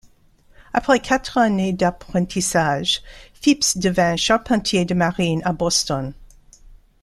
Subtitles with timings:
[0.73, 3.03] Après quatre années d'apprentissage,
[3.35, 6.15] Phips devint charpentier de marine à Boston.